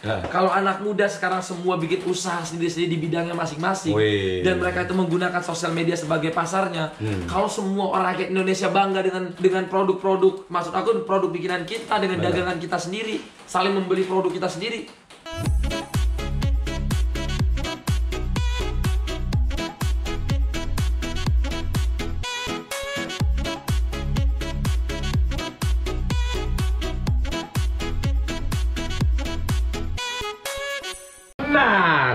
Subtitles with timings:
[0.00, 0.24] Ya.
[0.32, 3.92] Kalau anak muda sekarang semua bikin usaha sendiri-sendiri di bidangnya masing-masing
[4.40, 6.96] dan mereka itu menggunakan sosial media sebagai pasarnya.
[6.96, 7.28] Hmm.
[7.28, 12.24] Kalau semua orang rakyat Indonesia bangga dengan dengan produk-produk, maksud aku produk bikinan kita dengan
[12.24, 12.32] Benar.
[12.32, 14.99] dagangan kita sendiri, saling membeli produk kita sendiri.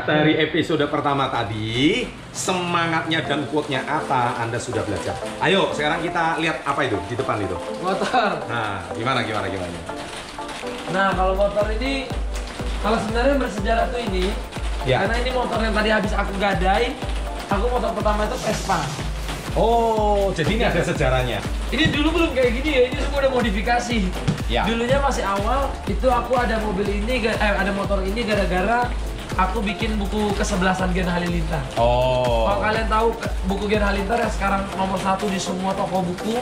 [0.05, 5.17] Dari episode pertama tadi, semangatnya dan quote-nya apa Anda sudah belajar.
[5.41, 7.57] Ayo, sekarang kita lihat apa itu di depan itu.
[7.81, 8.45] Motor.
[8.45, 9.77] Nah, gimana, gimana, gimana.
[10.93, 12.05] Nah, kalau motor ini
[12.85, 14.29] kalau sebenarnya bersejarah tuh ini
[14.85, 15.01] Ya.
[15.01, 16.93] karena ini motor yang tadi habis aku gadai,
[17.49, 18.85] aku motor pertama itu Vespa.
[19.57, 21.41] Oh, jadi ini ada sejarahnya.
[21.73, 23.99] Ini dulu belum kayak gini ya, ini semua udah modifikasi.
[24.45, 24.61] Ya.
[24.69, 28.85] Dulunya masih awal, itu aku ada mobil ini, eh, ada motor ini gara-gara
[29.35, 31.59] aku bikin buku kesebelasan Gen Halilintar.
[31.75, 32.47] Oh.
[32.47, 33.07] Kalau kalian tahu
[33.45, 36.39] buku Gen Halilintar yang sekarang nomor satu di semua toko buku,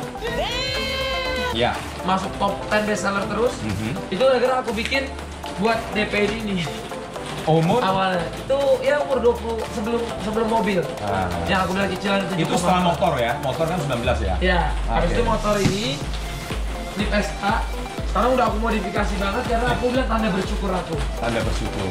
[1.53, 1.77] Ya.
[2.01, 3.91] masuk top 10 bestseller terus, Mhm.
[4.09, 5.05] itu gara-gara aku bikin
[5.59, 6.65] buat DPD ini.
[7.43, 7.83] Umur?
[7.83, 11.27] awalnya itu ya umur 20 sebelum sebelum mobil Ah.
[11.43, 13.35] yang aku bilang cicilan itu Itu setelah motor ya?
[13.43, 14.35] Motor kan 19 ya?
[14.39, 15.15] ya habis Oke.
[15.19, 15.85] itu motor ini
[16.95, 17.67] di Vespa
[18.07, 21.83] sekarang udah aku modifikasi banget karena aku bilang tanda bersyukur aku Tanda bersyukur.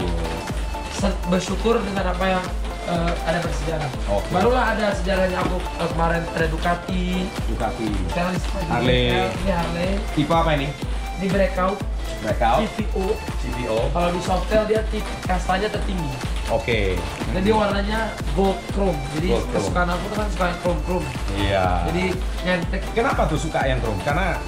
[1.25, 2.45] Bersyukur dengan apa yang
[2.85, 4.27] eh, ada bersejarah Oke.
[4.31, 7.89] barulah ada sejarahnya aku eh, kemarin ada Ducati Ducati.
[8.09, 8.35] sekarang
[8.69, 9.11] Harley.
[9.11, 10.69] ini Harley Tipe apa ini?
[11.17, 11.79] di breakout
[12.19, 12.67] Blackout.
[12.69, 13.79] CVO CVO.
[13.89, 16.11] kalau di softail dia tip kastanya tertinggi
[16.49, 16.99] Oke.
[17.31, 19.55] jadi warnanya gold chrome jadi Gold chrome.
[19.57, 21.67] kesukaan aku tuh kan suka yang chrome chrome Iya.
[21.87, 22.05] jadi
[22.45, 23.99] nyentek Kenapa tuh suka yang chrome?
[24.03, 24.39] Karena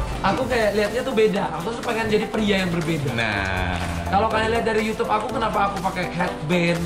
[0.00, 1.44] aku kayak lihatnya tuh beda.
[1.60, 3.10] Aku tuh pengen jadi pria yang berbeda.
[3.12, 3.76] Nah.
[4.12, 6.82] kalau kalian lihat dari YouTube aku kenapa aku pakai headband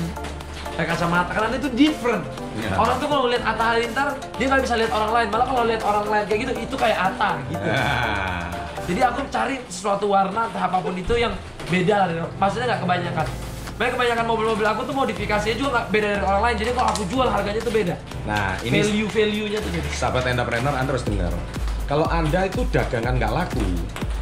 [0.73, 1.31] pakai kacamata?
[1.35, 2.23] Karena itu different.
[2.57, 2.73] Iya.
[2.73, 4.07] orang tuh kalau ngeliat Atta Halilintar
[4.39, 5.27] dia nggak bisa lihat orang lain.
[5.29, 7.67] Malah kalau lihat orang lain kayak gitu itu kayak Atta gitu.
[7.67, 8.45] Nah.
[8.87, 11.35] jadi aku cari sesuatu warna entah apa pun itu yang
[11.67, 12.27] beda lah.
[12.39, 13.27] Maksudnya nggak kebanyakan.
[13.77, 16.55] Makanya kebanyakan mobil-mobil aku tuh modifikasinya juga nggak beda dari orang lain.
[16.57, 17.95] Jadi kalau aku jual harganya tuh beda.
[18.25, 19.87] Nah, ini value value nya tuh beda.
[19.93, 21.33] sahabat entrepreneur Anda harus dengar.
[21.87, 23.63] Kalau Anda itu dagangan nggak laku,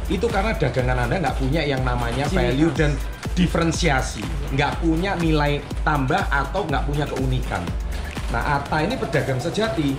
[0.06, 2.78] itu karena dagangan Anda nggak punya yang namanya value khas.
[2.78, 2.90] dan
[3.34, 4.22] diferensiasi,
[4.54, 7.66] nggak punya nilai tambah atau nggak punya keunikan.
[8.30, 9.98] Nah, Ata ini pedagang sejati.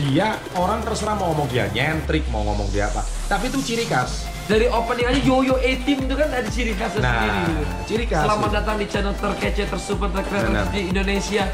[0.00, 3.04] Dia orang terserah mau ngomong dia nyentrik, mau ngomong dia apa.
[3.28, 4.24] Tapi itu ciri khas.
[4.42, 8.24] dari opening aja Yoyo A Team itu kan ada ciri khasnya Nah, sendiri ciri khas.
[8.24, 11.44] Selamat datang di channel terkece, tersuper, terkeren di Indonesia.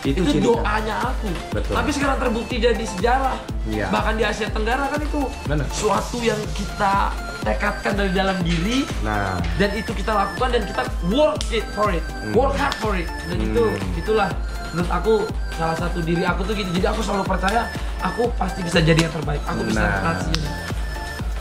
[0.00, 1.28] Itu, Itu, doanya aku.
[1.52, 1.72] Betul.
[1.76, 3.36] Tapi sekarang terbukti jadi sejarah.
[3.68, 3.92] Iya.
[3.92, 5.66] Bahkan di Asia Tenggara kan itu Benar.
[5.68, 11.40] suatu yang kita tekadkan dari dalam diri Nah, dan itu kita lakukan dan kita work
[11.50, 12.32] it for it, Hmm.
[12.32, 13.08] work hard for it.
[13.26, 13.92] Dan itu Hmm.
[13.94, 14.28] itulah
[14.70, 15.14] menurut aku
[15.54, 16.68] salah satu diri aku tuh gitu.
[16.70, 17.68] Jadi aku selalu percaya
[18.00, 19.40] aku pasti bisa jadi yang terbaik.
[19.44, 20.00] Aku bisa Nah.
[20.02, 20.48] transisi.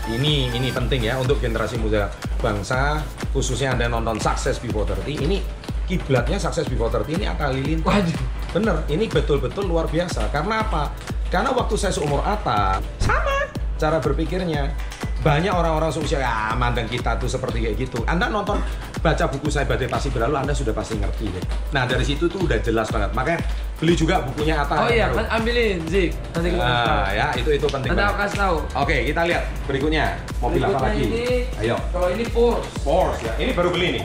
[0.09, 2.97] ini ini penting ya untuk generasi muda bangsa
[3.29, 5.37] khususnya anda nonton Success Before 30 ini
[5.85, 8.17] kiblatnya Success Before 30 ini Atta Halilintar Waduh.
[8.49, 10.89] Bener ini betul-betul luar biasa karena apa
[11.29, 13.45] karena waktu saya seumur Atta sama
[13.77, 14.73] cara berpikirnya
[15.19, 18.55] banyak orang-orang seusia ya mandang kita tuh seperti kayak gitu anda nonton
[18.99, 21.43] baca buku saya Badai Pasti Berlalu anda sudah pasti ngerti deh.
[21.71, 23.39] nah dari situ tuh udah jelas banget makanya
[23.79, 25.23] beli juga bukunya Atta Oh iya, Baru.
[25.23, 26.11] kan ambilin Zik.
[26.35, 28.57] Nanti kita nah, ya itu itu penting Nanti aku kasih tahu.
[28.75, 30.05] Oke, kita lihat berikutnya.
[30.43, 31.03] Mobil apa Berikutnya lagi?
[31.07, 31.27] ini,
[31.63, 31.75] Ayo.
[31.95, 32.71] Kalau ini Porsche.
[32.83, 33.33] Porsche ya.
[33.39, 34.03] Ini baru beli nih.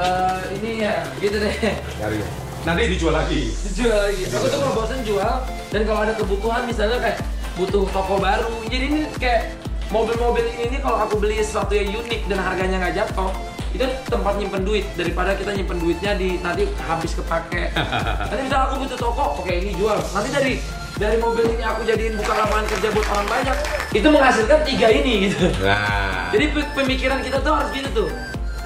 [0.00, 1.52] Eh, ini ya, gitu deh.
[2.00, 2.47] Cari.
[2.66, 3.54] Nanti dijual lagi.
[3.54, 4.22] Dijual lagi.
[4.30, 5.34] Aku tuh kalau bosan jual
[5.70, 7.18] dan kalau ada kebutuhan misalnya kayak
[7.54, 8.54] butuh toko baru.
[8.66, 9.54] Jadi ini kayak
[9.90, 13.30] mobil-mobil ini kalau aku beli sesuatu yang unik dan harganya nggak jatuh,
[13.72, 17.72] itu tempat nyimpen duit daripada kita nyimpen duitnya di nanti habis kepake.
[18.30, 19.96] nanti misalnya aku butuh toko, oke ini jual.
[20.12, 20.52] Nanti dari
[20.98, 23.56] dari mobil ini aku jadiin buka lapangan kerja buat orang banyak.
[23.94, 25.46] Itu menghasilkan tiga ini gitu.
[25.62, 26.28] Nah.
[26.34, 28.08] Jadi pe- pemikiran kita tuh harus gitu tuh.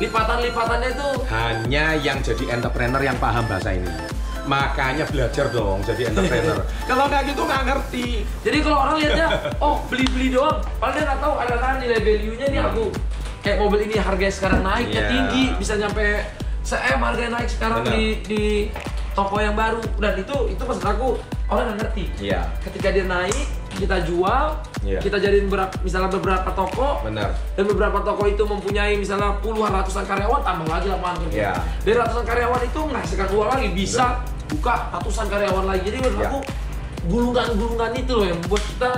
[0.03, 3.87] Lipatan-lipatannya tuh hanya yang jadi entrepreneur yang paham bahasa ini.
[4.43, 6.59] Makanya belajar dong jadi entrepreneur.
[6.91, 8.07] Kalau nggak gitu nggak ngerti.
[8.43, 9.27] Jadi kalau orang lihatnya,
[9.63, 12.85] oh beli-beli doang, padahal dia nggak tahu ada kan nilai value-nya nih aku.
[13.43, 15.11] Kayak mobil ini harganya sekarang naiknya Iya.
[15.11, 16.07] tinggi, bisa nyampe
[16.63, 18.43] se-M harganya naik sekarang di di
[19.15, 19.79] toko yang baru.
[20.03, 21.09] Dan itu itu maksud aku
[21.47, 22.05] orang nggak ngerti.
[22.19, 22.43] Iya.
[22.67, 23.47] Ketika dia naik,
[23.79, 24.99] kita jual, Iya.
[24.99, 27.31] kita jadiin berapa, misalnya beberapa toko, Benar.
[27.55, 31.39] dan beberapa toko itu mempunyai misalnya puluhan ratusan karyawan, tambah lagi lapangan kerja.
[31.39, 31.53] Iya.
[31.87, 34.05] Dari ratusan karyawan itu menghasilkan uang lagi, bisa
[34.51, 35.83] buka ratusan karyawan lagi.
[35.87, 36.29] Jadi menurut Iya.
[36.29, 36.39] aku
[37.07, 38.93] gulungan-gulungan itu loh yang membuat kita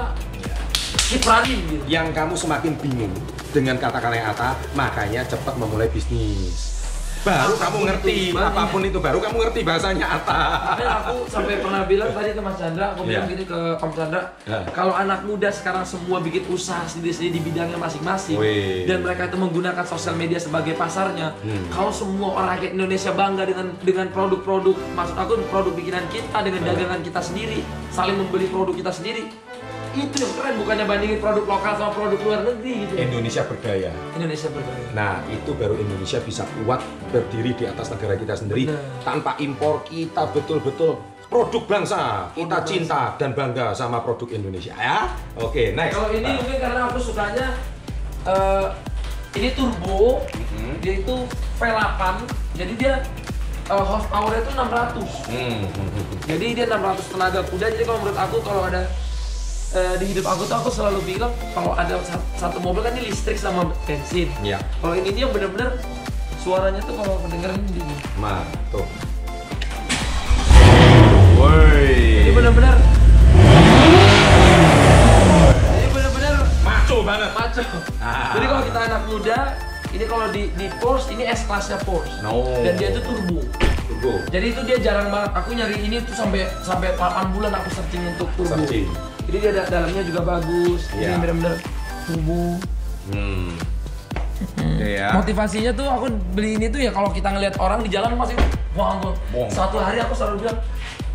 [1.24, 1.84] running gitu.
[1.86, 3.14] Yang kamu semakin bingung
[3.54, 6.73] dengan kata-kata yang Ata, makanya cepat memulai bisnis.
[7.24, 10.06] Baru kamu Apa pun ngerti, itu, apa pun itu, baru kamu ngerti bahasanya.
[10.20, 13.32] Makanya aku sampai pernah bilang tadi ke Mas Chandra, aku bilang Iya.
[13.32, 14.60] gini ke Om Chandra, Ya.
[14.76, 18.36] kalau anak muda sekarang semua bikin usaha sendiri-sendiri di bidangnya masing-masing,
[18.84, 21.64] dan mereka itu menggunakan sosial media sebagai pasarnya, Hmm.
[21.72, 26.60] kalau semua orang rakyat Indonesia bangga dengan dengan produk-produk, maksud aku produk bikinan kita dengan
[26.60, 26.76] Ya.
[26.76, 29.32] dagangan kita sendiri, saling membeli produk kita sendiri,
[29.94, 32.92] itu yang keren bukannya bandingin produk lokal sama produk luar negeri gitu.
[32.96, 33.92] Indonesia berdaya.
[34.12, 34.86] Indonesia berdaya.
[34.90, 38.82] Nah, itu baru Indonesia bisa kuat berdiri di atas negara kita sendiri Benar.
[39.02, 42.28] tanpa impor kita betul-betul produk bangsa.
[42.30, 45.10] Kita Produk cinta dan bangga sama produk Indonesia ya.
[45.38, 45.94] Oke, next.
[45.94, 46.34] Kalau ini Nah.
[46.36, 47.46] mungkin karena aku sukanya
[48.24, 48.66] eh,
[49.34, 50.22] ini turbo,
[50.54, 50.80] Mhm.
[50.80, 51.16] dia itu
[51.54, 52.24] V8,
[52.54, 52.94] jadi dia
[53.64, 55.08] eh, horsepower itu 600.
[55.26, 56.04] Hmm, hmm, hmm.
[56.24, 57.66] Jadi dia 600 tenaga kuda.
[57.68, 58.84] Jadi kalau menurut aku kalau ada
[59.74, 63.10] eh, di hidup aku tuh aku selalu bilang kalau ada sa- satu mobil kan ini
[63.10, 64.30] listrik sama bensin.
[64.40, 64.62] Iya.
[64.78, 65.74] Kalau ini dia bener-bener
[66.38, 67.94] suaranya tuh kalau kedengeran gini.
[68.16, 68.86] Ma, tuh.
[71.34, 72.22] Woi.
[72.22, 72.74] Ini bener-bener
[75.74, 77.30] ini bener-bener maco banget.
[77.34, 77.62] maco.
[77.98, 78.38] Ah.
[78.38, 79.38] Jadi kalau kita anak muda,
[79.90, 82.22] ini kalau di di Porsche ini S kelasnya Porsche.
[82.22, 82.46] No.
[82.62, 83.42] Dan dia itu turbo.
[83.84, 84.14] Tunggu.
[84.30, 85.30] Jadi itu dia jarang banget.
[85.34, 88.54] Aku nyari ini tuh sampai sampai 8 bulan aku searching untuk turbo.
[88.54, 89.13] Searching.
[89.24, 90.80] Jadi dia da- dalamnya juga bagus.
[90.92, 91.08] Iya.
[91.08, 91.54] Ini bener-bener
[92.04, 92.42] turbo.
[93.06, 93.50] Hmm.
[94.76, 95.14] Iya.
[95.14, 98.36] Motivasinya tuh aku beli ini tuh ya kalau kita ngelihat orang di jalan masih
[98.74, 99.48] wah aku Bong.
[99.48, 100.58] satu hari aku selalu bilang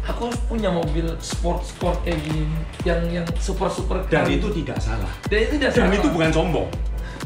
[0.01, 2.47] aku harus punya mobil sport sport kayak gini
[2.81, 5.11] yang yang super super Dan itu tidak salah.
[5.27, 5.95] dan itu tidak Dan salah.
[5.95, 6.69] itu bukan sombong.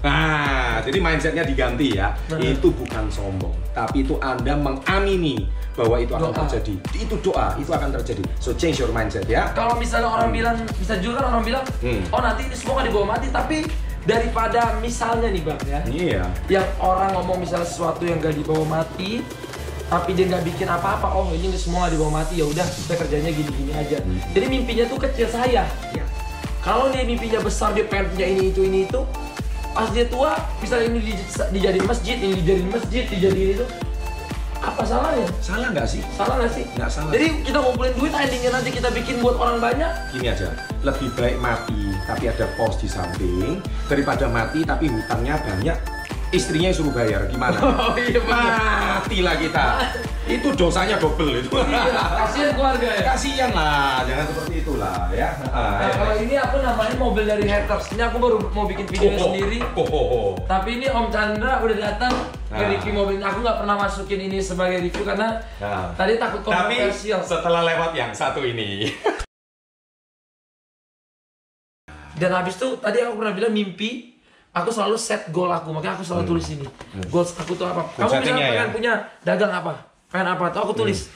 [0.03, 2.11] Nah, jadi mindsetnya diganti ya.
[2.27, 2.43] Benar.
[2.49, 6.39] Itu bukan sombong, tapi itu Anda mengamini bahwa itu akan Doa.
[6.45, 6.73] terjadi.
[6.95, 8.21] Itu doa, itu akan terjadi.
[8.37, 9.49] So change your mindset ya.
[9.51, 12.01] kalau misalnya orang bilang bisa juga kan orang bilang Hmm.
[12.07, 13.57] oh nanti ini semua akan dibawa mati tapi
[14.03, 16.23] daripada misalnya nih bang ya Iya.
[16.51, 19.23] yang orang ngomong misalnya sesuatu yang gak dibawa mati
[19.85, 23.31] tapi dia nggak bikin apa-apa oh ini semua gak dibawa mati ya udah kita kerjanya
[23.31, 24.19] gini-gini aja Hmm.
[24.29, 26.03] jadi mimpinya tuh kecil saya Ya.
[26.59, 29.01] kalau dia mimpinya besar dia pengen punya ini itu ini itu
[29.71, 33.65] pas dia tua misalnya ini di- dijadiin masjid ini dijadiin masjid dijadiin itu
[34.63, 36.01] apa salahnya Salah nggak sih?
[36.15, 37.11] salah nggak sih Nggak salah.
[37.11, 40.47] jadi kita ngumpulin duit endingnya nanti kita bikin buat orang banyak Gini aja,
[40.81, 45.77] lebih baik mati tapi ada pos di samping daripada mati tapi hutangnya banyak
[46.31, 47.59] istrinya yang suruh bayar gimana?
[47.61, 48.19] oh iya
[49.03, 49.65] Matilah kita.
[50.23, 51.51] Itu dosanya double itu.
[51.51, 55.35] Kasihan keluarga ya Kasian lah, jangan seperti itulah ya.
[55.43, 57.91] Nah, kalau ini aku namain mobil dari haters.
[57.91, 59.59] Ini aku baru mau bikin video Oh, sendiri.
[59.75, 60.27] oh, oh, oh.
[60.47, 62.15] Tapi ini Om Chandra udah datang
[62.47, 62.71] ke Nah.
[62.71, 63.19] review mobil.
[63.19, 65.91] Aku nggak pernah masukin ini sebagai review karena Nah.
[65.91, 67.19] tadi takut Tapi kontroversial.
[67.19, 68.87] setelah lewat yang satu ini,
[72.13, 74.12] Dan habis itu tadi aku pernah bilang mimpi.
[74.53, 76.67] Aku selalu set goal aku, makanya aku selalu tulis ini.
[77.09, 77.89] Goals aku tuh apa?
[77.97, 78.51] Kamu misalnya settingnya ya?
[78.53, 78.93] pengen punya
[79.25, 79.73] dagang apa?
[80.13, 80.45] Pengen apa?
[80.53, 81.09] Tuh aku tulis.